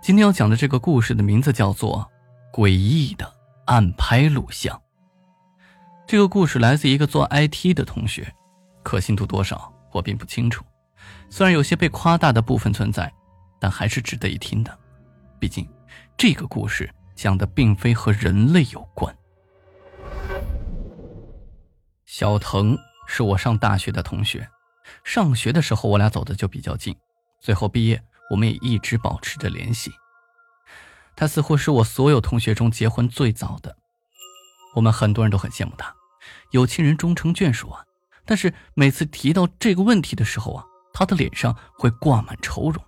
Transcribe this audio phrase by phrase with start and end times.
[0.00, 2.08] 今天要讲的这个故事的名字叫做
[2.56, 3.30] 《诡异的
[3.66, 4.74] 暗拍录像》。
[6.06, 8.32] 这个故事来自一个做 IT 的同学，
[8.82, 10.64] 可信度多少我并不清楚。
[11.28, 13.12] 虽然有些被夸大的部分存在，
[13.58, 14.78] 但还是值得一听的。
[15.38, 15.68] 毕竟，
[16.16, 19.14] 这个故事讲的并非和人类有关。
[22.06, 24.48] 小腾是我上大学的同学，
[25.04, 26.96] 上学的时候我俩走的就比较近，
[27.40, 28.02] 最后毕业。
[28.30, 29.92] 我们也一直保持着联系。
[31.16, 33.76] 他似乎是我所有同学中结婚最早的，
[34.74, 35.94] 我们很多人都很羡慕他，
[36.52, 37.84] 有情人终成眷属啊。
[38.24, 42.84] 但是每次提到这个问题的时候啊，他的脸上会挂满愁容。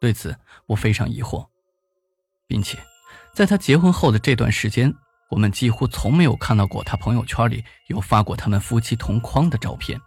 [0.00, 1.46] 对此我非常疑惑，
[2.48, 2.78] 并且
[3.34, 4.92] 在他结婚后的这段时间，
[5.30, 10.00] 我们几乎从没有看到过他朋友圈里有发过他们夫妻同框的照片。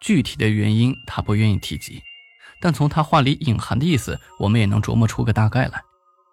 [0.00, 2.00] 具体的原因他不愿意提及。
[2.60, 5.82] 但从他话里隐含的意思，我们也能琢磨出个大概来。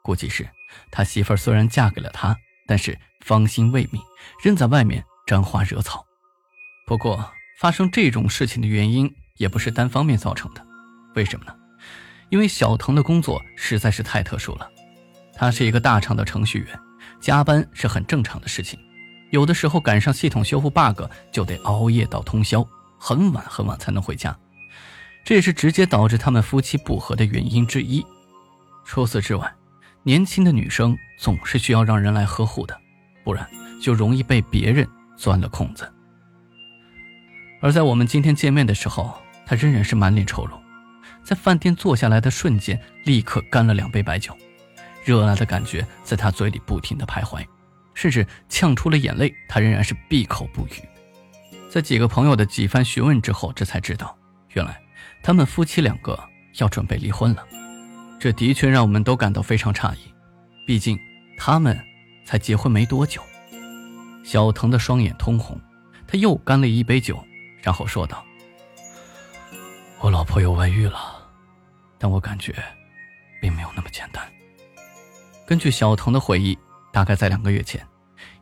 [0.02, 0.50] 估计是
[0.92, 2.36] 他媳妇儿虽然嫁给了他，
[2.68, 4.02] 但是芳心未泯，
[4.44, 6.06] 仍在外面沾花惹草。
[6.86, 10.66] 不过，发生这种事情的原因也不是单方面造成的。
[11.16, 11.56] 为什么呢？
[12.30, 14.70] 因为小腾的工作实在是太特殊了。
[15.36, 16.80] 他是一个大厂的程序员，
[17.22, 18.80] 加班是很正常的事情。
[19.32, 22.68] 有的时候赶上系统修复 bug，就得熬夜到通宵，
[23.00, 24.38] 很晚很晚才能回家。
[25.24, 28.06] 这也是直接导致他们夫妻不和的原因之一。
[28.86, 29.52] 除此之外，
[30.04, 32.78] 年轻的女生总是需要让人来呵护的，
[33.24, 33.48] 不然
[33.82, 35.90] 就容易被别人钻了空子。
[37.62, 40.62] 而在我们今天见面的时候，她仍然是满脸愁容，
[41.24, 44.38] 在饭店坐下来的瞬间，立刻干了两杯白酒，
[45.06, 47.46] 热辣的感觉在她嘴里不停的徘徊，
[47.94, 50.72] 甚至呛出了眼泪，她仍然是闭口不语。
[51.70, 54.14] 在几个朋友的几番询问之后，这才知道，
[54.50, 54.78] 原来。
[55.22, 56.18] 他们夫妻两个
[56.60, 57.46] 要准备离婚了，
[58.20, 60.00] 这的确让我们都感到非常诧异。
[60.66, 61.00] 毕竟
[61.38, 61.78] 他们
[62.26, 63.22] 才结婚没多久。
[64.24, 65.60] 小腾的双眼通红，
[66.08, 67.22] 他又干了一杯酒，
[67.62, 68.24] 然后说道
[70.00, 71.28] ：“我老婆有外遇了，
[71.98, 72.56] 但我感觉
[73.42, 74.24] 并没有那么简单。”
[75.46, 76.58] 根据小腾的回忆，
[76.94, 77.86] 大概在两个月前，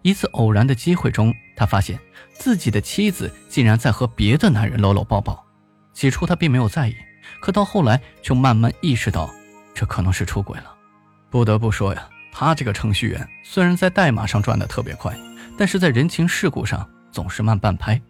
[0.03, 1.99] 一次偶然的机会中，他发现
[2.31, 5.43] 自己的妻子竟然在和别的男人搂搂抱抱。
[5.93, 6.95] 起初他并没有在意，
[7.41, 9.29] 可到后来却慢慢意识到，
[9.73, 10.75] 这可能是出轨了。
[11.29, 15.15] 不得不说呀，他这个程序员虽然在代码上转的特别快，
[15.57, 18.01] 但是在人情世故上总是慢半拍。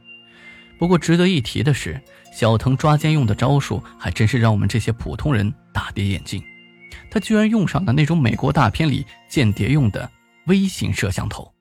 [0.79, 2.01] 不过值得一提的是，
[2.33, 6.43] 小腾抓奸用的招数还真是让我们这些普通人大跌眼镜。
[7.09, 10.09] 他居然用上了那种美国大片里间谍用的
[10.47, 11.53] 微型摄像头。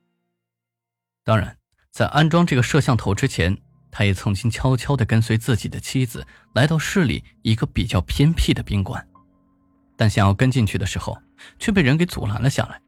[1.24, 1.56] 当然，
[1.90, 3.56] 在安装这个摄像头之前。
[3.90, 9.06] 他也曾经悄悄地跟随自己的妻子来到市里一个比较偏僻的宾馆，
[9.96, 11.18] 但想要跟进去的时候，
[11.58, 12.80] 却被人给阻拦了下来。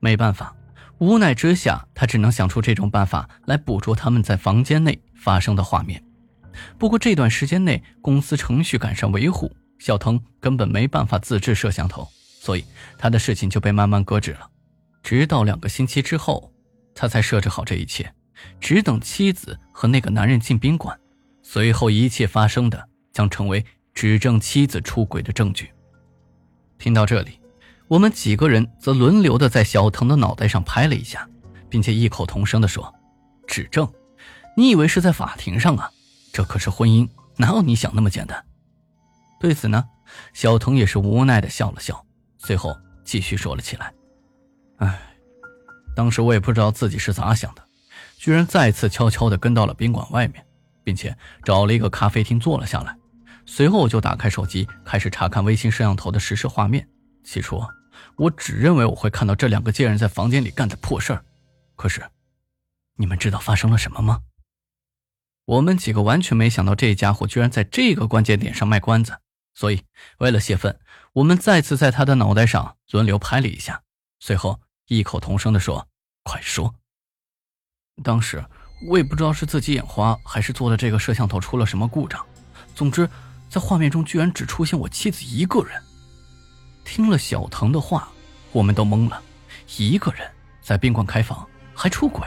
[0.00, 0.54] 没办法，
[0.98, 6.02] 无奈之下，他只能想出这种办法来捕捉他们在房间内发生的画面。
[6.76, 12.08] 不过这段时间内，公司程序赶上维护，小腾根本没办法自制摄像头，
[12.40, 12.64] 所以
[12.96, 14.50] 他的事情就被慢慢搁置了。
[15.02, 16.52] 直到两个星期之后，
[16.94, 18.12] 他才设置好这一切。
[18.60, 20.98] 只等妻子和那个男人进宾馆，
[21.42, 25.70] 随后一切发生的将成为指证妻子出轨的证据。
[26.78, 27.40] 听到这里，
[27.88, 31.28] 我们几个人则轮流的在小腾的脑袋上拍了一下，
[31.68, 32.94] 并且异口同声的说
[33.46, 33.90] ：“指证？
[34.56, 35.90] 你以为是在法庭上啊？
[36.32, 38.44] 这可是婚姻，哪有你想那么简单？”
[39.40, 39.84] 对此呢，
[40.32, 42.04] 小腾也是无奈的笑了笑，
[42.38, 43.92] 随后继续说了起来
[44.78, 44.98] ：“哎，
[45.94, 47.62] 当时我也不知道自己是咋想的。”
[48.18, 50.44] 居然再次悄悄地跟到了宾馆外面，
[50.82, 52.98] 并且找了一个咖啡厅坐了下来。
[53.46, 56.86] 随后我就打开手机，开始查看微信摄像头的实时画面。
[57.22, 57.64] 起初，
[58.16, 61.24] 我只认为我会看到这两个贱人在房间里干的破事儿。
[61.76, 62.02] 可是，
[62.96, 64.22] 你们知道发生了什么吗？
[65.44, 69.16] 我们几个完全没想到这家伙居然在这个关键点上卖关子。
[69.54, 69.84] 所以，
[70.18, 70.78] 为了泄愤，
[71.12, 73.82] 我们再次在他的脑袋上轮流拍了一下，
[74.18, 75.86] 随后异口同声地说
[76.24, 76.74] ：“快说。”
[78.02, 78.44] 当时
[78.88, 82.24] 我也不知道是自己眼花，还是做的这个摄像头出了什么故障。
[82.74, 83.08] 总之，
[83.48, 85.82] 在画面中居然只出现我妻子一个人。
[86.84, 88.08] 听了小腾的话，
[88.52, 89.20] 我们都懵了，
[89.76, 90.28] 一个人
[90.62, 92.26] 在宾馆开房还出轨，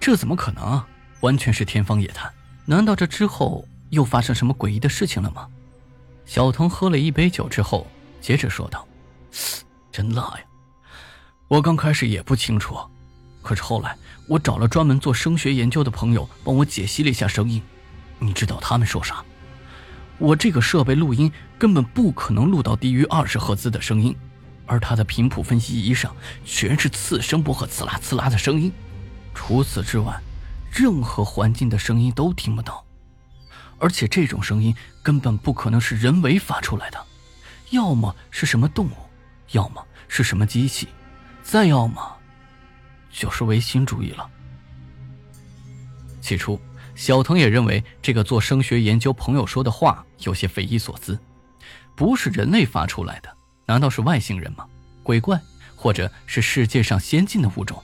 [0.00, 0.82] 这怎么可能？
[1.20, 2.32] 完全是天方夜谭。
[2.64, 5.48] 难道这之后又发生什么诡异的事情了吗？
[6.26, 7.86] 小腾喝了一杯酒之后，
[8.20, 8.86] 接着说道
[9.90, 10.40] ：“真辣呀！
[11.48, 12.76] 我刚开始也不清楚，
[13.48, 13.96] 可是后来
[14.26, 17.62] 我找了专门做声学研究的朋友帮我解析了一下声音，
[18.18, 19.24] 你知道他们说啥？
[20.18, 24.14] 我这个设备录音根本不可能录到低于二十赫兹的声音。”
[24.66, 26.14] 而他的频谱分析仪上
[26.44, 28.70] 全是次声波和刺啦刺啦的声音，
[29.34, 30.20] 除此之外，
[30.70, 32.84] 任何环境的声音都听不到。
[33.78, 37.02] 而且这种声音根本不可能是人为发出来的，
[37.70, 38.96] 要么是什么动物，
[39.52, 40.88] 要么是什么机器，
[41.42, 42.17] 再要么
[43.18, 44.30] 就是唯心主义了。
[46.20, 46.60] 起初，
[46.94, 51.18] 小腾也认为这个做声学研究朋友说的话有些匪夷所思，
[51.96, 53.28] 不是人类发出来的。
[53.66, 54.64] 难道是外星人吗？
[55.02, 55.40] 鬼怪，
[55.74, 57.82] 或者是世界上先进的物种？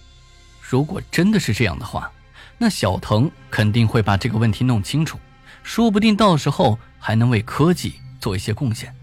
[0.60, 2.08] 如果真的是这样的话，
[2.56, 5.18] 那小腾肯定会把这个问题弄清楚，
[5.64, 8.94] 说不定到时候还能为科技做一些贡献。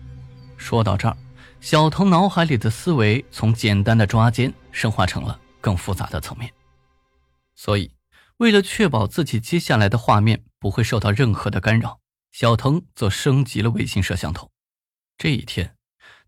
[0.56, 1.18] 说到这儿，
[1.60, 6.52] 小腾脑海里的思维从简单的抓奸升华成了更复杂的层面。
[7.56, 7.94] 所以，
[8.38, 12.00] 为了确保自己接下来的画面不会受到任何的干扰，
[12.32, 14.52] 小腾则升级了卫星摄像头。
[15.18, 15.76] 这一天。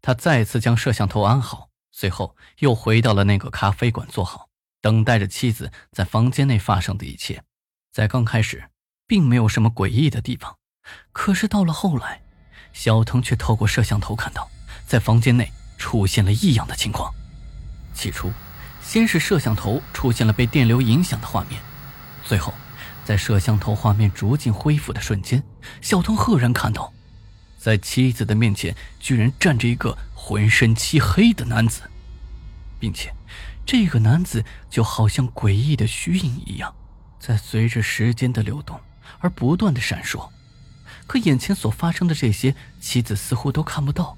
[0.06, 4.50] 他再次将摄像头安好，随后又回到了那个咖啡馆坐好，
[4.82, 7.42] 等待着妻子在房间内发生的一切。
[7.90, 8.70] 在刚开始，
[9.08, 10.58] 并没有什么诡异的地方，
[11.14, 12.22] 可是到了后来，
[12.74, 14.52] 小腾却透过摄像头看到，
[14.86, 17.10] 在房间内出现了异样的情况。
[17.94, 18.30] 起初，
[18.94, 21.60] 先是摄像头出现了被电流影响的画面，
[22.24, 22.54] 最后，
[23.04, 25.42] 在摄像头画面逐渐恢复的瞬间，
[25.82, 26.94] 小童赫然看到。
[27.58, 31.82] 在妻子的面前，居然站着一个浑身漆黑的男子，
[32.80, 33.12] 并且，
[33.66, 36.72] 这个男子就好像诡异的虚影一样，
[37.20, 38.80] 在随着时间的流动
[39.18, 40.30] 而不断的闪烁。
[41.08, 44.16] 可眼前所发生的这些，妻子似乎都看不到。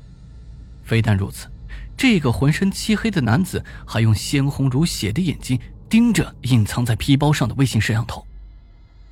[0.83, 1.47] 非但如此，
[1.97, 5.59] 这个浑身漆黑的男子还用鲜红如血的眼睛
[5.89, 8.25] 盯着隐藏在皮包上的微型摄像头。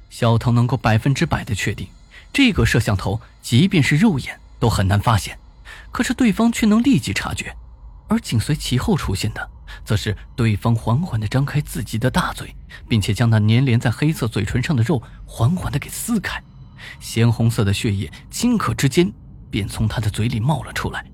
[0.09, 1.87] 小唐能够百分之百的确定。
[2.31, 5.37] 这个摄像头，即便是肉眼都很难发现，
[5.91, 7.55] 可是对方却能立即察觉，
[8.07, 9.49] 而紧随其后出现的，
[9.85, 12.55] 则是对方缓缓地张开自己的大嘴，
[12.89, 16.41] 并且将那粘连在黑色嘴唇上的肉缓缓地给撕开，
[16.99, 19.13] 鲜红色的血液顷刻之间
[19.51, 21.05] 便从他的嘴里冒了出来。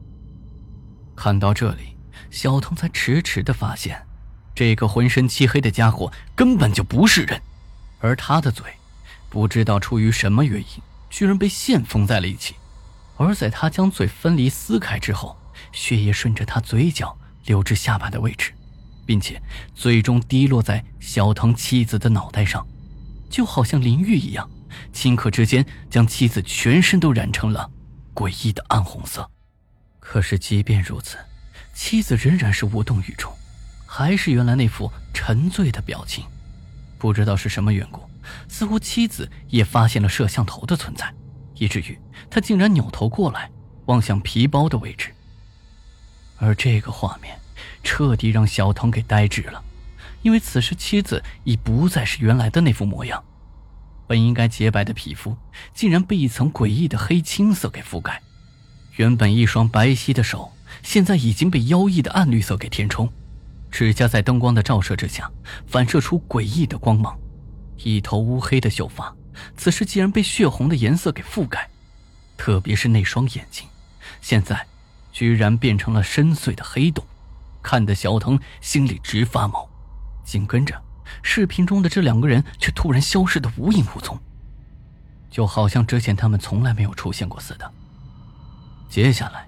[1.19, 1.97] 看到这里，
[2.31, 4.07] 小腾才迟迟地发现，
[4.55, 7.41] 这个浑身漆黑的家伙根本就不是人，
[7.99, 8.65] 而他的嘴，
[9.29, 10.67] 不知道出于什么原因。
[11.09, 12.55] 居然被线封在了一起，
[13.17, 15.35] 而在他将嘴分离撕开之后，
[15.73, 18.53] 血液顺着他嘴角流至下巴的位置，
[19.05, 19.41] 并且
[19.75, 22.65] 最终滴落在小腾妻子的脑袋上，
[23.29, 24.49] 就好像淋浴一样，
[24.93, 27.69] 顷刻之间将妻子全身都染成了
[28.15, 29.29] 诡异的暗红色。
[30.11, 31.19] 可是即便如此，
[31.71, 33.31] 妻子仍然是无动于衷，
[33.85, 36.25] 还是原来那副沉醉的表情。
[36.97, 38.01] 不知道是什么缘故。
[38.47, 41.13] 似乎妻子也发现了摄像头的存在，
[41.53, 41.95] 以至于
[42.27, 43.51] 他竟然扭头过来
[43.85, 45.13] 望向皮包的位置。
[46.37, 47.39] 而这个画面
[47.83, 49.63] 彻底让小腾给呆滞了，
[50.23, 53.23] 因为此时妻子已不再是原来的那副模样，
[54.07, 55.37] 本应该洁白的皮肤
[55.71, 58.19] 竟然被一层诡异的黑青色给覆盖，
[58.99, 60.51] 原本一双白皙的手
[60.83, 63.09] 现在已经被妖异的暗绿色给填充，
[63.71, 65.31] 指甲在灯光的照射之下
[65.65, 67.17] 反射出诡异的光芒。
[67.77, 69.15] 一头乌黑的秀发，
[69.55, 71.69] 此时竟然被血红的颜色给覆盖，
[72.35, 73.65] 特别是那双眼睛，
[74.19, 74.67] 现在
[75.13, 77.01] 居然变成了深邃的黑洞，
[77.63, 79.65] 看得小腾心里直发毛。
[80.25, 80.75] 紧跟着，
[81.23, 84.19] 视频中的这两个人却突然消失的无影无踪，
[85.29, 87.73] 就好像之前他们从来没有出现过似的。
[88.89, 89.47] 接下来，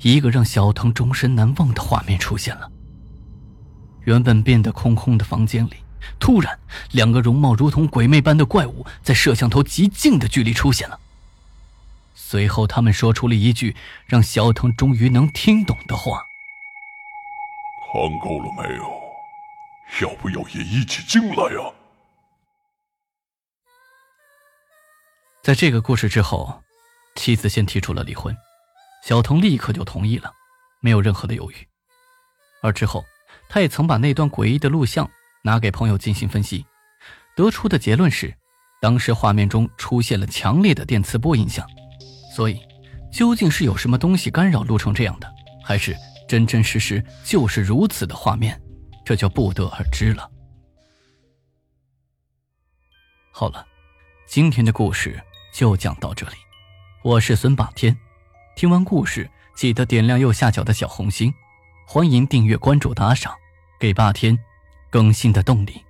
[0.00, 2.70] 一个让小腾终身难忘的画面出现了。
[4.02, 5.76] 原本变得空空的房间里。
[6.18, 6.58] 突然，
[6.92, 10.98] 两个容貌如同鬼魅般的怪物在摄像头极近的距离出现了。
[12.14, 16.24] 随后，他们说出了一句让小腾终于能听懂的话
[17.92, 19.00] ：“看够了没有？
[20.00, 21.72] 要不要也一起进来呀？”
[25.44, 26.62] 在这个故事之后，
[27.14, 28.34] 妻子先提出了离婚，
[29.02, 30.32] 小童立刻就同意了，
[30.80, 31.54] 没有任何的犹豫。
[32.62, 33.04] 而之后，
[33.48, 35.10] 他也曾把那段诡异的录像。
[35.42, 36.66] 拿给朋友进行分析，
[37.34, 38.30] 得出的结论是，
[38.78, 41.66] 当时画面中出现了强烈的电磁波影响，
[42.36, 42.60] 所以
[43.10, 45.26] 究竟是有什么东西干扰录成这样的，
[45.64, 45.96] 还是
[46.28, 48.60] 真真实实就是如此的画面，
[49.02, 50.30] 这就不得而知了。
[53.32, 53.66] 好了，
[54.26, 55.18] 今天的故事
[55.54, 56.36] 就讲到这里。
[57.02, 57.96] 我是孙霸天，
[58.56, 61.32] 听完故事记得点亮右下角的小红心，
[61.86, 63.34] 欢迎订阅、关注、打赏，
[63.78, 64.38] 给霸天
[64.90, 65.82] 更新的动力。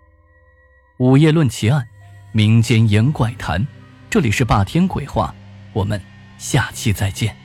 [0.98, 1.88] 午夜论奇案，
[2.32, 3.66] 民间言怪谈，
[4.08, 5.34] 这里是霸天鬼话，
[5.72, 6.00] 我们
[6.38, 7.36] 下期再见。